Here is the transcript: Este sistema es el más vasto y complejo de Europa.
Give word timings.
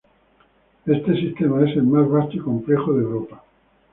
Este 0.87 1.13
sistema 1.13 1.63
es 1.69 1.77
el 1.77 1.83
más 1.83 2.09
vasto 2.09 2.35
y 2.35 2.39
complejo 2.39 2.91
de 2.93 3.03
Europa. 3.03 3.43